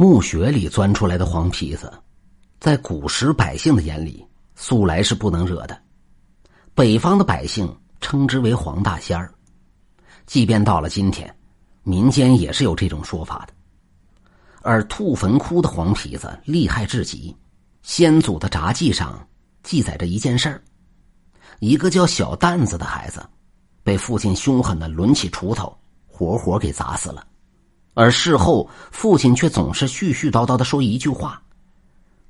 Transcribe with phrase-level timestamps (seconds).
[0.00, 1.92] 墓穴里钻出来的黄皮子，
[2.58, 5.78] 在古时百姓的眼里，素来是不能惹的。
[6.74, 7.70] 北方的百姓
[8.00, 9.30] 称之为黄大仙儿。
[10.24, 11.30] 即便到了今天，
[11.82, 13.52] 民间也是有这种说法的。
[14.62, 17.36] 而兔坟窟的黄皮子厉害至极，
[17.82, 19.28] 先祖的札记上
[19.62, 20.62] 记载着一件事儿：
[21.58, 23.22] 一个叫小担子的孩子，
[23.82, 27.26] 被父亲凶狠的抡起锄头，活活给砸死了。
[27.94, 31.42] 而事后，父亲却总是絮絮叨叨的说一句话：“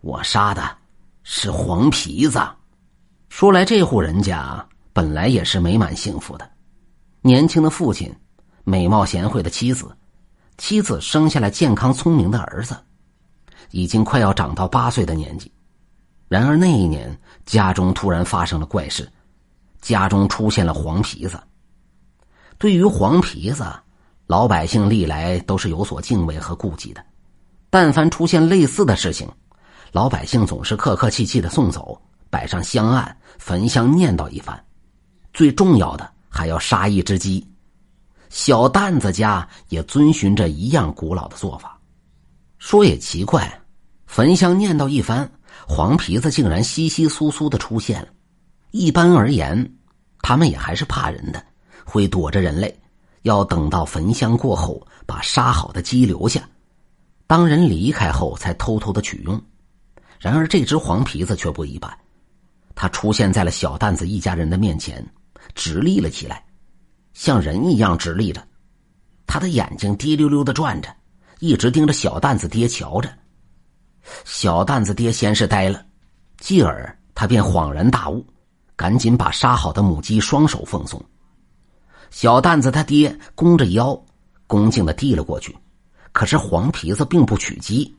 [0.01, 0.77] 我杀的
[1.23, 2.41] 是黄皮子。”
[3.29, 6.51] 说来这户人家本来也是美满幸福的，
[7.23, 8.13] 年轻的父亲，
[8.65, 9.87] 美貌贤惠的妻子。
[10.59, 12.77] 妻子生下了健康聪明的儿子，
[13.71, 15.51] 已经快要长到八岁的年纪。
[16.29, 19.11] 然而那一年，家中突然发生了怪事，
[19.81, 21.41] 家中出现了黄皮子。
[22.59, 23.65] 对于黄皮子，
[24.31, 27.05] 老百姓历来都是有所敬畏和顾忌的。
[27.69, 29.29] 但凡出现类似的事情，
[29.91, 32.01] 老百姓总是客客气气的送走，
[32.31, 34.65] 摆上香案、焚香念叨一番。
[35.33, 37.45] 最重要的，还要杀一只鸡。
[38.29, 41.77] 小担子家也遵循着一样古老的做法。
[42.59, 43.61] 说也奇怪，
[44.07, 45.29] 焚香念叨一番，
[45.67, 48.09] 黄皮子竟然稀稀疏疏的出现了。
[48.71, 49.75] 一般而言，
[50.21, 51.45] 他们也还是怕人的，
[51.85, 52.80] 会躲着人类，
[53.23, 56.49] 要等到焚香过后，把杀好的鸡留下，
[57.27, 59.41] 当人离开后才偷偷的取用。
[60.19, 61.91] 然而这只黄皮子却不一般，
[62.75, 65.07] 它出现在了小蛋子一家人的面前，
[65.55, 66.45] 直立了起来。
[67.13, 68.47] 像人一样直立着，
[69.27, 70.89] 他的眼睛滴溜溜的转着，
[71.41, 73.11] 一直盯着小蛋子爹瞧着。
[74.25, 75.85] 小蛋子爹先是呆了，
[76.39, 78.25] 继而他便恍然大悟，
[78.77, 81.03] 赶紧把杀好的母鸡双手奉送。
[82.11, 83.99] 小蛋子他爹弓着腰，
[84.47, 85.57] 恭敬的递了过去，
[86.13, 87.97] 可是黄皮子并不取鸡，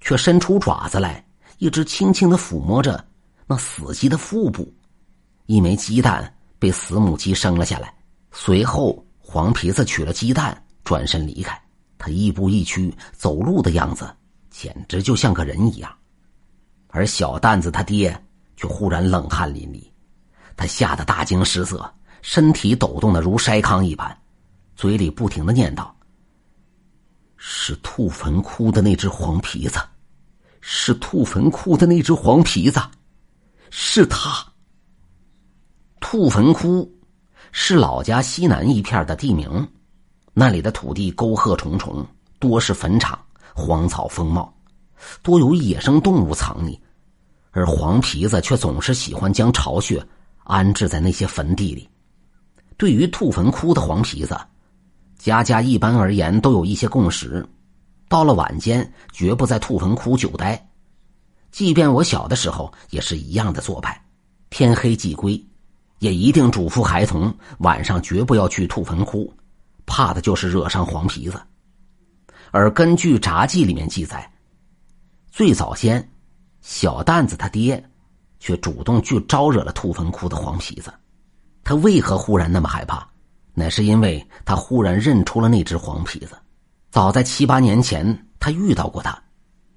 [0.00, 1.24] 却伸出爪子来，
[1.58, 3.04] 一直轻轻的抚摸着
[3.46, 4.72] 那死鸡的腹部。
[5.46, 7.92] 一枚鸡蛋被死母鸡生了下来。
[8.30, 11.60] 随后，黄皮子取了鸡蛋，转身离开。
[11.98, 14.08] 他亦步亦趋，走路的样子
[14.50, 15.92] 简直就像个人一样。
[16.88, 18.16] 而小蛋子他爹
[18.56, 19.82] 却忽然冷汗淋漓，
[20.56, 24.16] 他吓得大惊失色，身体抖动的如筛糠一般，
[24.74, 25.86] 嘴里不停的念叨
[27.36, 29.78] ：“是兔坟窟的那只黄皮子，
[30.62, 32.80] 是兔坟窟的那只黄皮子，
[33.70, 34.46] 是他。”
[36.00, 36.90] 兔坟窟。
[37.54, 39.68] 是老家西南一片的地名，
[40.32, 42.02] 那里的土地沟壑重重，
[42.38, 43.18] 多是坟场，
[43.52, 44.50] 荒草丰茂，
[45.22, 46.80] 多有野生动物藏匿，
[47.50, 50.02] 而黄皮子却总是喜欢将巢穴
[50.44, 51.86] 安置在那些坟地里。
[52.82, 54.36] 对于兔坟窟的黄皮子，
[55.16, 57.46] 家家一般而言都有一些共识：
[58.08, 60.68] 到了晚间，绝不在兔坟窟久待。
[61.52, 64.04] 即便我小的时候，也是一样的做派，
[64.50, 65.40] 天黑即归。
[66.00, 69.32] 也一定嘱咐孩童晚上绝不要去兔坟窟，
[69.86, 71.40] 怕的就是惹上黄皮子。
[72.50, 74.28] 而根据札记里面记载，
[75.30, 76.10] 最早先，
[76.62, 77.80] 小担子他爹
[78.40, 80.92] 却主动去招惹了兔坟窟的黄皮子。
[81.72, 83.08] 他为何忽然那么害怕？
[83.54, 86.36] 乃是因为他忽然认出了那只黄皮子。
[86.90, 89.18] 早在七八年前，他遇到过他，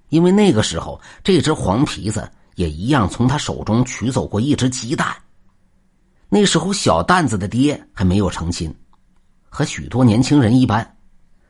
[0.09, 5.07] 因为那个时候这只黄皮子也一样从他手中取走过一只鸡蛋。
[6.27, 8.75] 那时候，小蛋子的爹还没有成亲，
[9.47, 10.97] 和许多年轻人一般，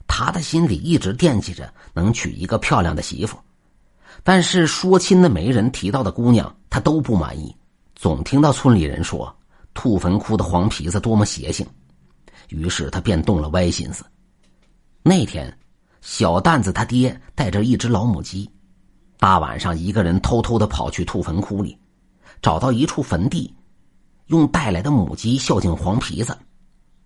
[0.05, 3.35] 他的心里一直惦记着能娶一个漂亮的媳妇。
[4.22, 7.55] 但是说亲的媒人提到的姑娘，他都不满意，
[7.95, 9.35] 总听到村里人说
[9.75, 11.63] 兔坟窟的黄皮子多么邪性，
[12.50, 14.03] 于是他便动了歪心思。
[15.03, 15.56] 那天，
[16.02, 18.50] 小蛋子他爹带着一只老母鸡，
[19.19, 21.78] 大晚上一个人偷偷的跑去兔坟窟里，
[22.41, 23.53] 找到一处坟地。
[24.28, 26.35] 用带来的母鸡孝敬黄皮子，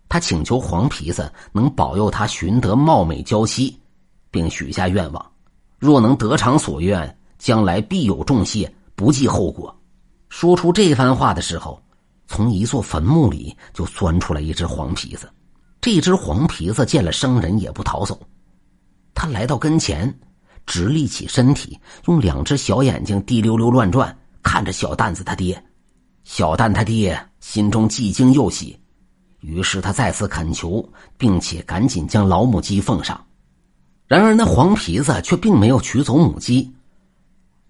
[0.07, 3.77] 他请求黄皮子能保佑他寻得貌美娇妻，
[4.31, 5.31] 并许下愿望：
[5.77, 9.75] 若能得偿所愿，将来必有重谢，不计后果。
[10.29, 11.81] 说出这番话的时候，
[12.29, 15.27] 从一座坟墓里就钻出来一只黄皮子。
[15.81, 18.21] 这只黄皮子见了生人也不逃走，
[19.15, 20.13] 他来到跟前，
[20.67, 25.61] 直立起身体，用两只小眼睛滴溜溜乱转，看着小蛋子他爹。
[26.23, 28.79] 小蛋他爹心中既惊又喜，
[29.39, 30.87] 于是他再次恳求，
[31.17, 33.19] 并且赶紧将老母鸡奉上。
[34.05, 36.71] 然而那黄皮子却并没有取走母鸡，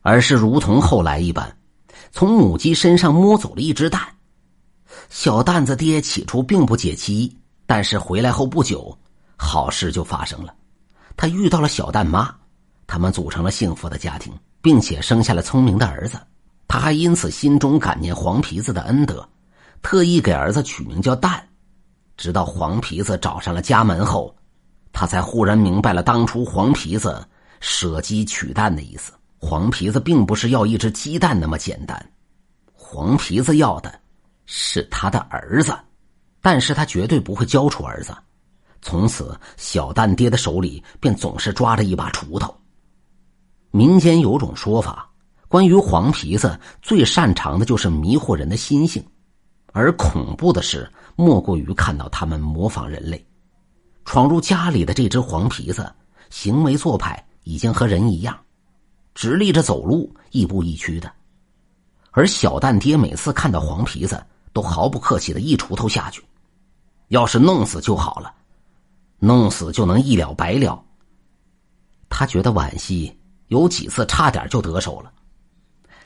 [0.02, 1.58] 而是如同后来一般，
[2.12, 4.02] 从母鸡身上摸走了一只蛋。
[5.10, 7.36] 小蛋子爹起初并不解气，
[7.66, 8.96] 但是回来后不久，
[9.36, 10.54] 好事就发生了。
[11.18, 12.34] 他遇到了小蛋妈，
[12.88, 16.20] 他们组成了幸福的家庭，并且生下了聪明的儿子。
[16.68, 19.28] 他还因此心中感念黄皮子的恩德，
[19.82, 21.44] 特意给儿子取名叫蛋。
[22.16, 24.36] 直到黄皮子找上了家门后，
[24.94, 27.28] 他才忽然明白了当初黄皮子
[27.60, 29.12] 舍鸡取蛋的意思。
[29.40, 32.12] 黄皮子并不是要一只鸡蛋那么简单，
[32.74, 33.99] 黄皮子要的
[34.52, 35.78] 是他的儿子，
[36.42, 38.18] 但是他绝对不会交出儿子。
[38.82, 42.52] 从此，小蛋爹的手里便总是抓着一把锄头。
[43.70, 45.08] 民间有种说法，
[45.48, 49.06] 关于黄皮子最擅长的就是迷惑人的心性，
[49.72, 53.24] 而恐怖的是，莫过于看到他们模仿人类，
[54.04, 55.94] 闯入家里的这只黄皮子，
[56.32, 58.36] 行为做派已经和人一样，
[59.14, 61.12] 直立着走路，亦步亦趋的，
[62.10, 64.20] 而小蛋爹每次看到黄皮子，
[64.54, 66.24] 都毫不客气的一锄头下去，
[67.10, 68.34] 要是弄死就好了。
[69.20, 70.82] 弄死就能一了百了。
[72.10, 75.12] 他觉得惋惜，有几次差点就得手了。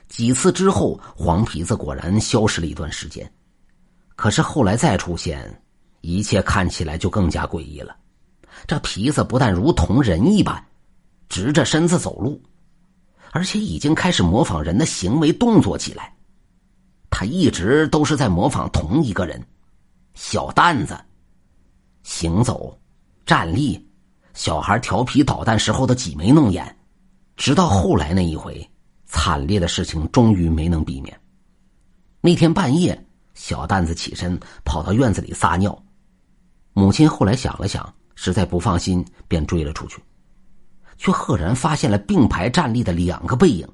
[0.10, 3.32] 几次之后，黄皮子果然消失了一段时间。
[4.16, 5.62] 可是后来再出现，
[6.02, 7.96] 一切看起来就更加诡异了。
[8.68, 10.64] 这皮子不但如同人一般，
[11.30, 12.42] 直着身子走路，
[13.32, 16.16] 而且已经开始模仿人的行为动作起来。
[17.16, 19.40] 他一直都是在模仿同一个人，
[20.16, 20.98] 小蛋子
[22.02, 22.76] 行走。
[23.24, 23.80] 站立，
[24.34, 26.76] 小孩调皮捣蛋时候的挤眉弄眼，
[27.38, 28.68] 直到后来那一回，
[29.06, 31.18] 惨烈的事情终于没能避免。
[32.20, 35.82] 那天半夜，小蛋子起身跑到院子里撒尿，
[36.74, 40.02] 母亲后来想了想，实在不放心，便追了出去，
[40.98, 43.70] 却赫然发现了并排站立的两个背影，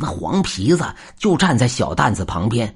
[0.00, 0.84] 那黄皮子
[1.16, 2.72] 就站在小蛋子旁边，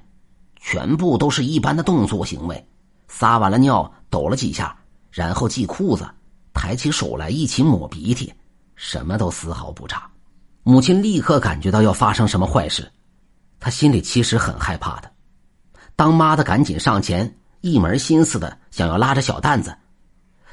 [0.56, 2.66] 全部都是一般的动作行为，
[3.06, 4.76] 撒完了尿，抖了几下。
[5.10, 6.08] 然后系裤子，
[6.52, 8.32] 抬起手来一起抹鼻涕，
[8.74, 10.10] 什么都丝毫不差。
[10.64, 12.90] 母亲立刻感觉到要发生什么坏事，
[13.60, 15.10] 她心里其实很害怕的。
[15.94, 19.76] 当妈的赶紧上前，一门心思的想要拉着小蛋子，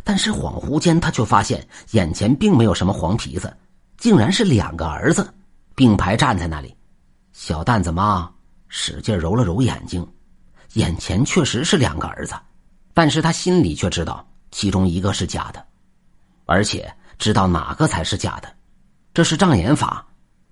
[0.04, 3.56] 但是恍惚间，他却发现眼前并没有什么黄皮子，
[3.98, 5.33] 竟然是两个儿子
[5.80, 6.76] 并排站在那里。
[7.31, 8.30] 小蛋子妈
[8.68, 10.06] 使劲揉了揉眼睛，
[10.74, 12.34] 眼前确实是两个儿子，
[12.94, 14.28] 但是他心里却知道。
[14.52, 15.66] 其中一个是假的，
[16.46, 18.54] 而且知道哪个才是假的，
[19.14, 20.06] 这是障眼法。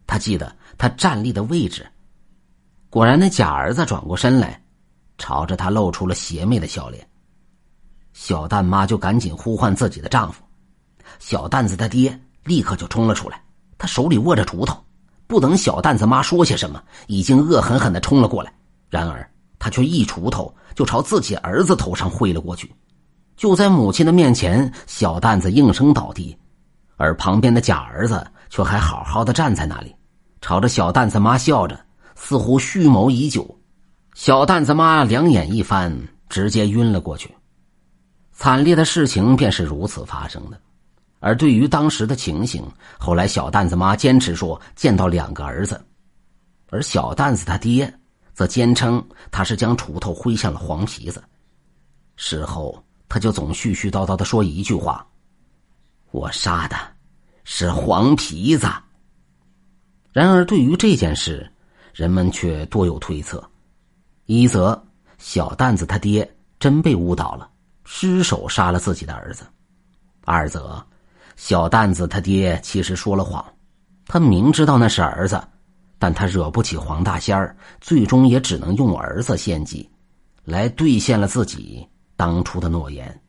[0.06, 1.86] 他记得他站立的位置，
[2.90, 4.64] 果然那假儿子转过身来，
[5.18, 7.06] 朝着他露出了邪魅的笑脸。
[8.14, 10.42] 小蛋妈就赶紧呼唤自己的丈夫，
[11.20, 13.44] 小蛋子他爹立刻就冲了出来，
[13.78, 14.82] 他手里握着锄头，
[15.28, 18.52] 不等小蛋子妈说些什么，已经恶狠狠的冲了过来。
[18.90, 19.30] 然而
[19.60, 22.74] 他却一锄头就朝自己儿子头上挥了过去。
[23.36, 26.36] 就在母亲的面前，小蛋子应声倒地，
[26.96, 29.94] 而旁边的假儿子却还好好的站在那里，
[30.42, 31.80] 朝着小蛋子妈笑着，
[32.16, 33.60] 似乎蓄谋已久。
[34.16, 35.96] 小蛋子妈两眼一翻，
[36.30, 37.30] 直接晕了过去。
[38.32, 40.60] 惨烈的事情便是如此发生的。
[41.20, 42.64] 而对于当时的情形，
[43.00, 45.84] 后来小蛋子妈坚持说见到两个儿子，
[46.70, 47.94] 而小蛋子他爹
[48.34, 51.24] 则坚称他是将锄头挥向了黄皮子。
[52.16, 52.84] 事后。
[53.10, 55.08] 他就总絮絮叨叨的说一句话
[56.12, 56.76] ：“我杀的
[57.46, 58.68] 是黄皮子。”
[60.12, 61.50] 然而，对于这件事，
[61.94, 63.42] 人们却多有推测：
[64.26, 64.86] 一则
[65.18, 67.50] 小蛋子他爹真被误导了，
[67.86, 69.46] 失手杀了自己的儿子；
[70.26, 70.86] 二则
[71.38, 73.46] 小蛋子他爹其实说了谎，
[74.08, 75.42] 他明知道那是儿子，
[76.00, 79.88] 但他惹不起黄大仙儿，最终也只能用儿子献祭，
[80.44, 81.88] 来兑现了自己。
[82.16, 83.22] 当初的诺言。